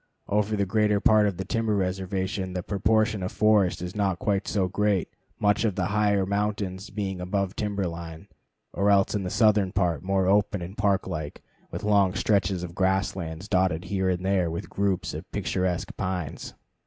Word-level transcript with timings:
Over 0.27 0.55
the 0.55 0.65
greater 0.65 0.99
part 0.99 1.27
of 1.27 1.37
the 1.37 1.45
timber 1.45 1.75
reservation 1.75 2.53
the 2.53 2.63
proportion 2.63 3.21
of 3.21 3.31
forest 3.31 3.83
is 3.83 3.95
not 3.95 4.17
quite 4.17 4.47
so 4.47 4.67
great, 4.67 5.07
much 5.39 5.63
of 5.63 5.75
the 5.75 5.85
higher 5.93 6.25
mountains 6.25 6.89
being 6.89 7.21
above 7.21 7.55
timber 7.55 7.83
line, 7.85 8.27
or 8.73 8.89
else 8.89 9.13
in 9.13 9.21
the 9.21 9.29
southern 9.29 9.71
part 9.71 10.01
more 10.01 10.25
open 10.25 10.63
and 10.63 10.75
park 10.75 11.05
like, 11.05 11.43
with 11.69 11.83
long 11.83 12.15
stretches 12.15 12.63
of 12.63 12.73
grass 12.73 13.15
lands 13.15 13.47
dotted 13.47 13.83
here 13.85 14.09
and 14.09 14.25
there 14.25 14.49
with 14.49 14.71
groups 14.71 15.13
of 15.13 15.31
picturesque 15.31 15.95
pines. 15.97 16.55